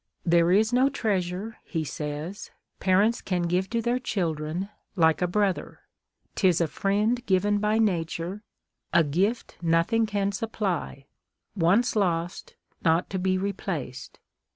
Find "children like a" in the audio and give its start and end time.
3.99-5.27